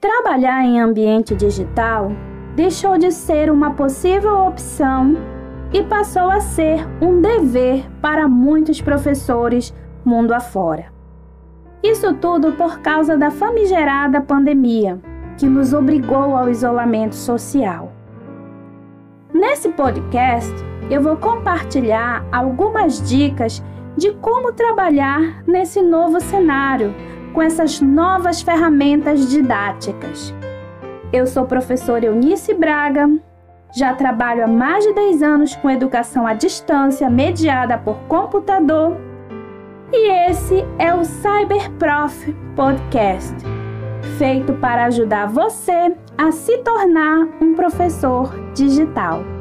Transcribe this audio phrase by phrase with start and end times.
[0.00, 2.10] Trabalhar em ambiente digital
[2.56, 5.14] deixou de ser uma possível opção
[5.74, 10.86] e passou a ser um dever para muitos professores mundo afora.
[11.82, 14.98] Isso tudo por causa da famigerada pandemia,
[15.36, 17.92] que nos obrigou ao isolamento social.
[19.34, 20.50] Nesse podcast,
[20.88, 23.62] eu vou compartilhar algumas dicas
[23.98, 26.94] de como trabalhar nesse novo cenário
[27.32, 30.34] com essas novas ferramentas didáticas.
[31.12, 33.08] Eu sou professora Eunice Braga,
[33.74, 38.96] já trabalho há mais de 10 anos com educação à distância mediada por computador
[39.92, 43.34] e esse é o CyberProf Podcast,
[44.18, 49.39] feito para ajudar você a se tornar um professor digital.